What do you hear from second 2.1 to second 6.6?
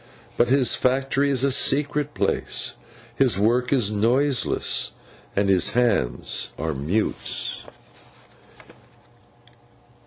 place, his work is noiseless, and his Hands